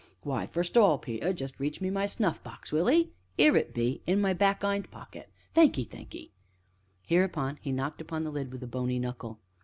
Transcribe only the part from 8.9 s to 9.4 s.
knuckle.